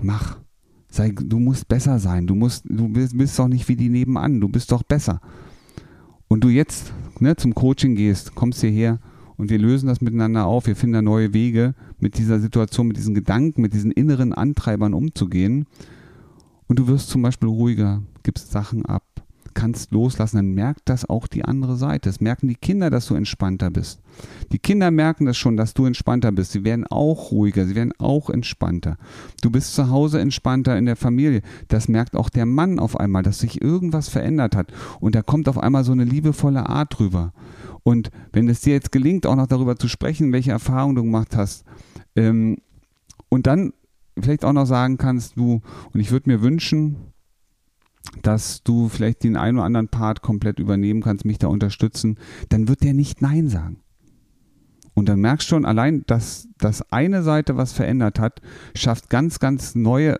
[0.00, 0.38] mach
[0.88, 2.26] Sei, du musst besser sein.
[2.26, 4.40] Du musst, du bist, bist doch nicht wie die nebenan.
[4.40, 5.20] Du bist doch besser.
[6.28, 8.98] Und du jetzt ne, zum Coaching gehst, kommst hierher
[9.36, 10.66] und wir lösen das miteinander auf.
[10.66, 14.94] Wir finden da neue Wege, mit dieser Situation, mit diesen Gedanken, mit diesen inneren Antreibern
[14.94, 15.66] umzugehen.
[16.66, 19.04] Und du wirst zum Beispiel ruhiger, gibst Sachen ab,
[19.56, 22.08] kannst loslassen, dann merkt das auch die andere Seite.
[22.08, 24.00] Es merken die Kinder, dass du entspannter bist.
[24.52, 26.52] Die Kinder merken das schon, dass du entspannter bist.
[26.52, 28.96] Sie werden auch ruhiger, sie werden auch entspannter.
[29.42, 31.42] Du bist zu Hause entspannter in der Familie.
[31.68, 34.72] Das merkt auch der Mann auf einmal, dass sich irgendwas verändert hat.
[35.00, 37.32] Und da kommt auf einmal so eine liebevolle Art drüber.
[37.82, 41.36] Und wenn es dir jetzt gelingt, auch noch darüber zu sprechen, welche Erfahrungen du gemacht
[41.36, 41.64] hast,
[42.14, 42.58] ähm,
[43.28, 43.72] und dann
[44.20, 46.96] vielleicht auch noch sagen kannst, du, und ich würde mir wünschen,
[48.22, 52.68] dass du vielleicht den einen oder anderen Part komplett übernehmen kannst, mich da unterstützen, dann
[52.68, 53.80] wird der nicht Nein sagen.
[54.94, 58.40] Und dann merkst du schon allein, dass das eine Seite was verändert hat,
[58.74, 60.18] schafft ganz, ganz neue,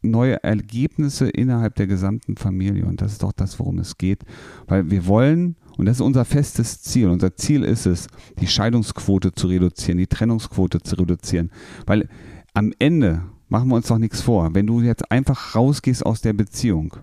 [0.00, 2.86] neue Ergebnisse innerhalb der gesamten Familie.
[2.86, 4.24] Und das ist doch das, worum es geht.
[4.66, 8.06] Weil wir wollen, und das ist unser festes Ziel, unser Ziel ist es,
[8.40, 11.50] die Scheidungsquote zu reduzieren, die Trennungsquote zu reduzieren.
[11.84, 12.08] Weil
[12.54, 14.54] am Ende machen wir uns doch nichts vor.
[14.54, 16.96] Wenn du jetzt einfach rausgehst aus der Beziehung,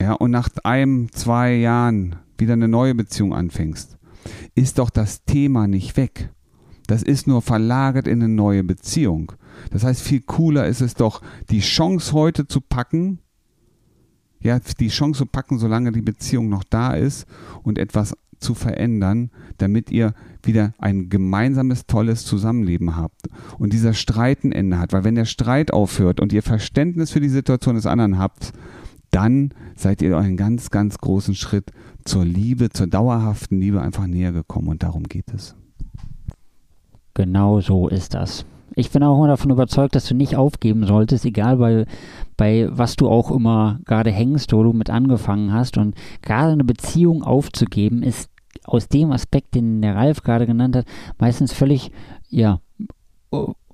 [0.00, 3.98] ja, und nach einem, zwei Jahren wieder eine neue Beziehung anfängst,
[4.54, 6.30] ist doch das Thema nicht weg.
[6.86, 9.32] Das ist nur verlagert in eine neue Beziehung.
[9.70, 13.18] Das heißt, viel cooler ist es doch, die Chance heute zu packen,
[14.40, 17.26] ja, die Chance zu packen, solange die Beziehung noch da ist
[17.62, 24.44] und etwas zu verändern, damit ihr wieder ein gemeinsames, tolles Zusammenleben habt und dieser Streit
[24.44, 24.92] ein Ende hat.
[24.92, 28.52] Weil wenn der Streit aufhört und ihr Verständnis für die Situation des anderen habt,
[29.10, 31.72] dann seid ihr einen ganz, ganz großen Schritt
[32.04, 35.54] zur Liebe, zur dauerhaften Liebe einfach näher gekommen und darum geht es.
[37.14, 38.46] Genau so ist das.
[38.74, 41.86] Ich bin auch davon überzeugt, dass du nicht aufgeben solltest, egal bei,
[42.36, 45.78] bei was du auch immer gerade hängst, wo du mit angefangen hast.
[45.78, 48.30] Und gerade eine Beziehung aufzugeben, ist
[48.64, 50.86] aus dem Aspekt, den der Ralf gerade genannt hat,
[51.18, 51.90] meistens völlig,
[52.28, 52.60] ja,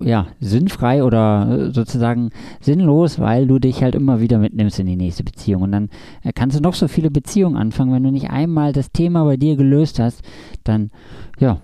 [0.01, 4.97] ja, sinnfrei oder äh, sozusagen sinnlos, weil du dich halt immer wieder mitnimmst in die
[4.97, 5.63] nächste Beziehung.
[5.63, 5.91] Und dann
[6.23, 9.37] äh, kannst du noch so viele Beziehungen anfangen, wenn du nicht einmal das Thema bei
[9.37, 10.23] dir gelöst hast,
[10.65, 10.91] dann,
[11.39, 11.61] ja,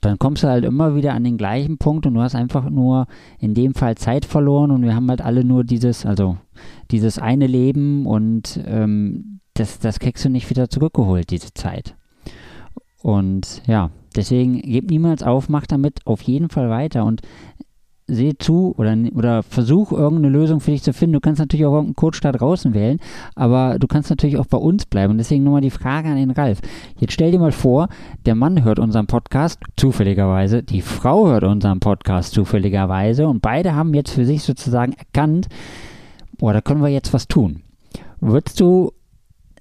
[0.00, 3.06] dann kommst du halt immer wieder an den gleichen Punkt und du hast einfach nur
[3.38, 6.36] in dem Fall Zeit verloren und wir haben halt alle nur dieses, also
[6.90, 11.96] dieses eine Leben und ähm, das, das kriegst du nicht wieder zurückgeholt, diese Zeit.
[13.02, 17.22] Und ja, deswegen gib niemals auf, mach damit auf jeden Fall weiter und
[18.06, 21.14] sehe zu oder, oder versuch irgendeine Lösung für dich zu finden.
[21.14, 22.98] Du kannst natürlich auch irgendeinen Coach da draußen wählen,
[23.34, 25.12] aber du kannst natürlich auch bei uns bleiben.
[25.12, 26.60] Und deswegen nochmal die Frage an den Ralf.
[26.98, 27.88] Jetzt stell dir mal vor,
[28.26, 33.94] der Mann hört unseren Podcast zufälligerweise, die Frau hört unseren Podcast zufälligerweise und beide haben
[33.94, 35.48] jetzt für sich sozusagen erkannt,
[36.36, 37.62] boah, da können wir jetzt was tun.
[38.20, 38.92] Würdest du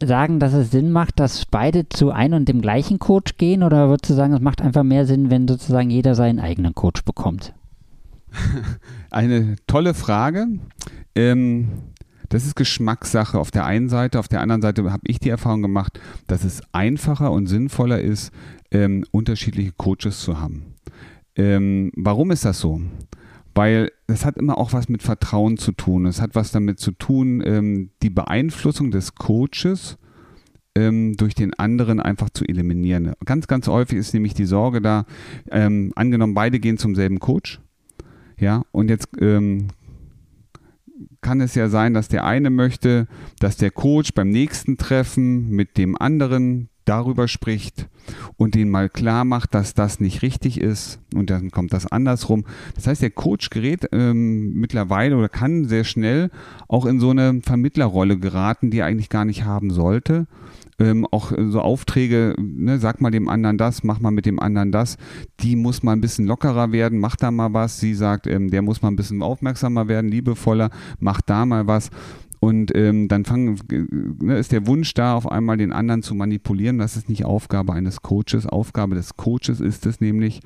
[0.08, 3.90] sagen, dass es Sinn macht, dass beide zu einem und dem gleichen Coach gehen oder
[3.90, 7.54] würdest du sagen, es macht einfach mehr Sinn, wenn sozusagen jeder seinen eigenen Coach bekommt?
[9.10, 10.48] Eine tolle Frage.
[11.16, 11.68] Ähm,
[12.30, 14.20] das ist Geschmackssache auf der einen Seite.
[14.20, 18.32] Auf der anderen Seite habe ich die Erfahrung gemacht, dass es einfacher und sinnvoller ist,
[18.72, 20.74] ähm, unterschiedliche Coaches zu haben.
[21.36, 22.82] Ähm, warum ist das so?
[23.56, 26.06] Weil das hat immer auch was mit Vertrauen zu tun.
[26.06, 29.98] Es hat was damit zu tun, ähm, die Beeinflussung des Coaches
[30.76, 33.14] ähm, durch den anderen einfach zu eliminieren.
[33.26, 35.06] Ganz, ganz häufig ist nämlich die Sorge da,
[35.52, 37.62] ähm, angenommen, beide gehen zum selben Coach.
[38.40, 39.68] Ja, und jetzt ähm,
[41.22, 43.08] kann es ja sein, dass der eine möchte,
[43.40, 47.88] dass der Coach beim nächsten Treffen mit dem anderen darüber spricht
[48.38, 52.46] und den mal klar macht, dass das nicht richtig ist und dann kommt das andersrum.
[52.76, 56.30] Das heißt, der Coach gerät ähm, mittlerweile oder kann sehr schnell
[56.68, 60.28] auch in so eine Vermittlerrolle geraten, die er eigentlich gar nicht haben sollte.
[60.80, 64.72] Ähm, auch so Aufträge, ne, sag mal dem anderen das, mach mal mit dem anderen
[64.72, 64.98] das,
[65.40, 67.80] die muss mal ein bisschen lockerer werden, mach da mal was.
[67.80, 71.92] Sie sagt, ähm, der muss mal ein bisschen aufmerksamer werden, liebevoller, mach da mal was.
[72.44, 73.58] Und ähm, dann fangen,
[74.22, 76.78] ne, ist der Wunsch da, auf einmal den anderen zu manipulieren.
[76.78, 78.48] Das ist nicht Aufgabe eines Coaches.
[78.48, 80.42] Aufgabe des Coaches ist es nämlich,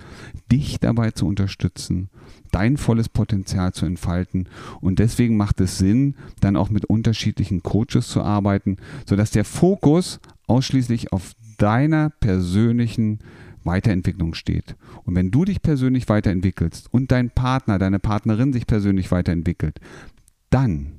[0.51, 2.09] dich dabei zu unterstützen,
[2.51, 4.47] dein volles Potenzial zu entfalten.
[4.79, 8.77] Und deswegen macht es Sinn, dann auch mit unterschiedlichen Coaches zu arbeiten,
[9.09, 13.21] sodass der Fokus ausschließlich auf deiner persönlichen
[13.63, 14.75] Weiterentwicklung steht.
[15.03, 19.79] Und wenn du dich persönlich weiterentwickelst und dein Partner, deine Partnerin sich persönlich weiterentwickelt,
[20.51, 20.96] dann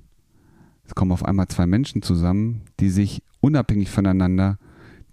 [0.89, 4.59] es kommen auf einmal zwei Menschen zusammen, die sich unabhängig voneinander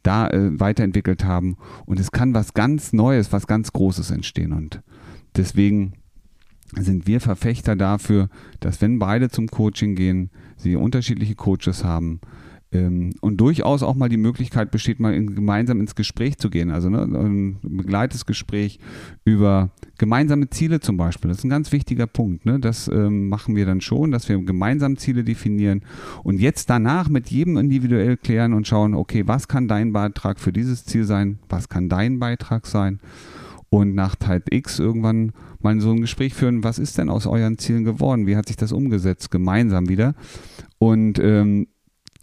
[0.04, 1.58] da äh, weiterentwickelt haben.
[1.86, 4.54] Und es kann was ganz Neues, was ganz Großes entstehen.
[4.54, 4.82] Und
[5.36, 5.94] deswegen
[6.78, 8.30] sind wir Verfechter dafür,
[8.62, 12.22] dass wenn beide zum Coaching gehen, sie unterschiedliche Coaches haben,
[12.84, 16.72] und durchaus auch mal die Möglichkeit besteht, mal in, gemeinsam ins Gespräch zu gehen.
[16.72, 18.80] Also ne, ein begleites Gespräch
[19.24, 21.30] über gemeinsame Ziele zum Beispiel.
[21.30, 22.46] Das ist ein ganz wichtiger Punkt.
[22.46, 22.60] Ne?
[22.60, 25.82] Das ähm, machen wir dann schon, dass wir gemeinsam Ziele definieren
[26.24, 30.52] und jetzt danach mit jedem individuell klären und schauen, okay, was kann dein Beitrag für
[30.52, 31.40] dieses Ziel sein?
[31.50, 33.00] Was kann dein Beitrag sein?
[33.70, 37.58] Und nach Type X irgendwann mal so ein Gespräch führen, was ist denn aus euren
[37.58, 38.28] Zielen geworden?
[38.28, 39.32] Wie hat sich das umgesetzt?
[39.32, 40.16] Gemeinsam wieder.
[40.78, 41.68] Und ähm,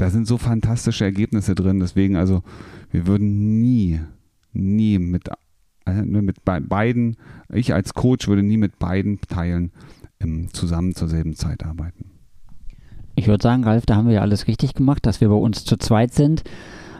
[0.02, 1.78] da sind so fantastische Ergebnisse drin.
[1.78, 2.42] Deswegen, also,
[2.90, 4.00] wir würden nie,
[4.52, 5.28] nie mit,
[5.86, 7.16] äh, mit beiden,
[7.52, 9.70] ich als Coach würde nie mit beiden Teilen
[10.18, 12.10] ähm, zusammen zur selben Zeit arbeiten.
[13.14, 15.64] Ich würde sagen, Ralf, da haben wir ja alles richtig gemacht, dass wir bei uns
[15.64, 16.42] zu zweit sind.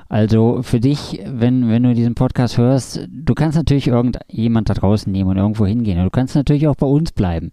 [0.09, 5.11] Also für dich, wenn, wenn du diesen Podcast hörst, du kannst natürlich irgendjemand da draußen
[5.11, 6.05] nehmen und irgendwo hingehen.
[6.05, 7.51] Du kannst natürlich auch bei uns bleiben.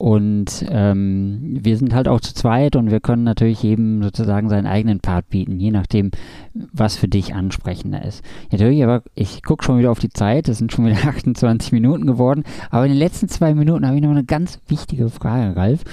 [0.00, 4.64] Und ähm, wir sind halt auch zu zweit und wir können natürlich jedem sozusagen seinen
[4.64, 6.10] eigenen Part bieten, je nachdem,
[6.54, 8.24] was für dich ansprechender ist.
[8.50, 12.06] Natürlich, aber ich gucke schon wieder auf die Zeit, es sind schon wieder 28 Minuten
[12.06, 15.84] geworden, aber in den letzten zwei Minuten habe ich noch eine ganz wichtige Frage, Ralf.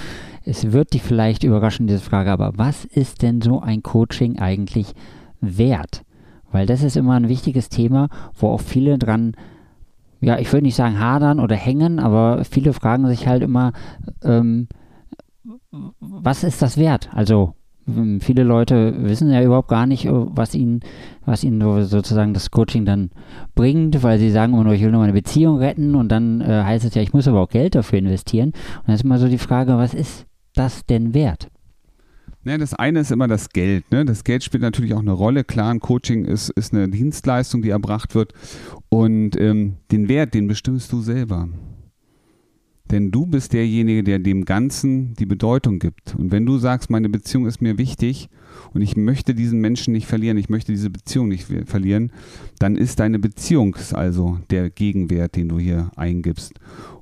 [0.46, 4.94] Es wird dich vielleicht überraschen, diese Frage, aber was ist denn so ein Coaching eigentlich
[5.42, 6.02] wert?
[6.50, 9.34] Weil das ist immer ein wichtiges Thema, wo auch viele dran
[10.20, 13.72] ja, ich würde nicht sagen hadern oder hängen, aber viele fragen sich halt immer,
[14.22, 14.68] ähm,
[16.00, 17.10] was ist das wert?
[17.12, 17.54] Also
[17.88, 20.80] ähm, viele Leute wissen ja überhaupt gar nicht, äh, was ihnen,
[21.24, 23.10] was ihnen sozusagen das Coaching dann
[23.54, 26.62] bringt, weil sie sagen immer nur, ich will nur meine Beziehung retten und dann äh,
[26.64, 28.48] heißt es ja, ich muss aber auch Geld dafür investieren.
[28.50, 31.48] Und dann ist immer so die Frage, was ist das denn wert?
[32.48, 33.90] Ja, das eine ist immer das Geld.
[33.90, 34.06] Ne?
[34.06, 35.44] Das Geld spielt natürlich auch eine Rolle.
[35.44, 38.32] Klar, ein Coaching ist, ist eine Dienstleistung, die erbracht wird.
[38.88, 41.50] Und ähm, den Wert, den bestimmst du selber.
[42.90, 46.14] Denn du bist derjenige, der dem Ganzen die Bedeutung gibt.
[46.14, 48.30] Und wenn du sagst, meine Beziehung ist mir wichtig
[48.72, 52.12] und ich möchte diesen Menschen nicht verlieren, ich möchte diese Beziehung nicht verlieren,
[52.58, 56.54] dann ist deine Beziehung also der Gegenwert, den du hier eingibst.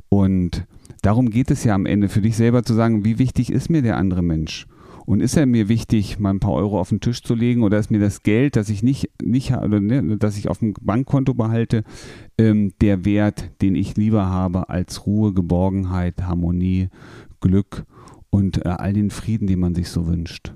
[0.09, 0.67] Und
[1.03, 3.83] darum geht es ja am Ende für dich selber zu sagen, wie wichtig ist mir
[3.83, 4.67] der andere Mensch?
[5.07, 7.79] Und ist er mir wichtig, mal ein paar Euro auf den Tisch zu legen oder
[7.79, 11.33] ist mir das Geld, das ich nicht, nicht oder ne, das ich auf dem Bankkonto
[11.33, 11.85] behalte,
[12.39, 16.89] ähm, der Wert, den ich lieber habe als Ruhe, Geborgenheit, Harmonie,
[17.41, 17.85] Glück
[18.31, 20.53] und äh, all den Frieden, den man sich so wünscht.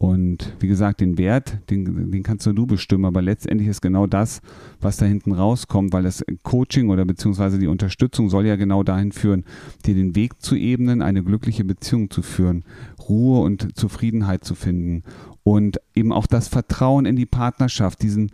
[0.00, 4.06] Und wie gesagt, den Wert, den, den kannst nur du bestimmen, aber letztendlich ist genau
[4.06, 4.40] das,
[4.80, 9.10] was da hinten rauskommt, weil das Coaching oder beziehungsweise die Unterstützung soll ja genau dahin
[9.10, 9.44] führen,
[9.84, 12.64] dir den Weg zu ebnen, eine glückliche Beziehung zu führen,
[13.08, 15.02] Ruhe und Zufriedenheit zu finden
[15.42, 18.30] und eben auch das Vertrauen in die Partnerschaft, diesen,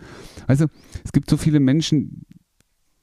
[0.46, 0.66] also
[1.02, 2.26] es gibt so viele Menschen,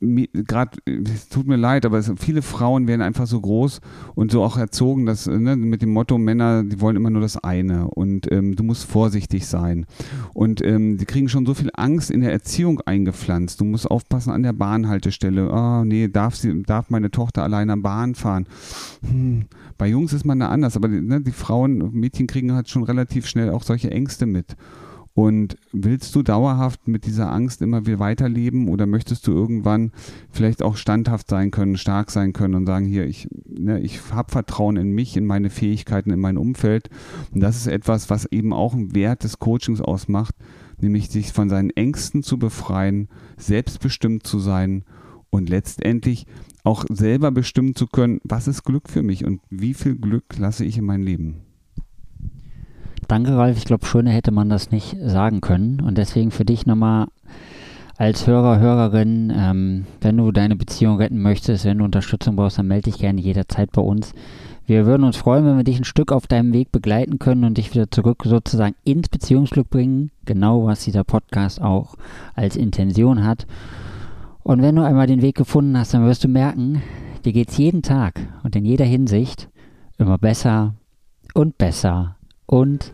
[0.02, 3.82] gerade, es tut mir leid, aber es, viele Frauen werden einfach so groß
[4.16, 7.38] und so auch erzogen, dass ne, mit dem Motto Männer, die wollen immer nur das
[7.38, 9.86] eine und ähm, du musst vorsichtig sein
[10.34, 13.62] und ähm, die kriegen schon so viel Angst in der Erziehung eingepflanzt.
[13.62, 15.52] Du musst aufpassen an der Bahnhaltestelle.
[15.52, 18.48] Oh nee, darf sie, darf meine Tochter alleine am Bahn fahren?
[19.08, 19.46] Hm.
[19.78, 23.28] Bei Jungs ist man da anders, aber ne, die Frauen, Mädchen kriegen halt schon relativ
[23.28, 24.56] schnell auch solche Ängste mit.
[25.13, 29.91] Und willst du dauerhaft mit dieser Angst immer wieder weiterleben oder möchtest du irgendwann
[30.30, 34.32] vielleicht auch standhaft sein können, stark sein können und sagen, hier, ich, ne, ich habe
[34.32, 36.89] Vertrauen in mich, in meine Fähigkeiten, in mein Umfeld.
[37.34, 40.36] Und das ist etwas, was eben auch einen Wert des Coachings ausmacht,
[40.80, 44.86] nämlich sich von seinen Ängsten zu befreien, selbstbestimmt zu sein
[45.30, 46.26] und letztendlich
[46.63, 50.63] auch selber bestimmen zu können, was ist Glück für mich und wie viel Glück lasse
[50.63, 51.41] ich in mein Leben.
[53.12, 53.58] Danke, Ralf.
[53.58, 55.82] Ich glaube, schöner hätte man das nicht sagen können.
[55.82, 57.08] Und deswegen für dich nochmal
[57.97, 62.67] als Hörer, Hörerin, ähm, wenn du deine Beziehung retten möchtest, wenn du Unterstützung brauchst, dann
[62.67, 64.13] melde dich gerne jederzeit bei uns.
[64.65, 67.58] Wir würden uns freuen, wenn wir dich ein Stück auf deinem Weg begleiten können und
[67.58, 70.12] dich wieder zurück sozusagen ins Beziehungsglück bringen.
[70.24, 71.95] Genau was dieser Podcast auch
[72.34, 73.45] als Intention hat.
[74.41, 76.82] Und wenn du einmal den Weg gefunden hast, dann wirst du merken,
[77.26, 79.50] dir geht es jeden Tag und in jeder Hinsicht
[79.97, 80.76] immer besser
[81.34, 82.93] und besser und